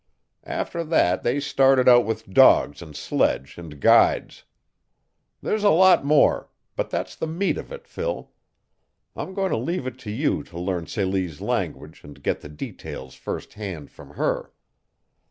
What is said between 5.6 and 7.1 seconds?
a lot more, but